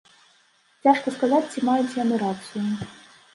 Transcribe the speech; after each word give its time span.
Цяжка 0.87 1.13
сказаць, 1.17 1.43
ці 1.51 1.63
маюць 1.69 1.97
яны 1.99 2.15
рацыю. 2.25 2.65